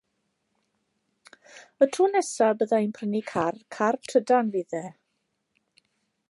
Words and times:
Y 1.85 1.87
tro 1.97 2.07
nesaf 2.13 2.55
y 2.55 2.59
bydda 2.63 2.79
i'n 2.87 2.95
prynu 2.97 3.21
car, 3.33 3.61
car 3.77 4.01
trydan 4.09 4.51
fydd 4.57 4.75
e. 4.83 4.83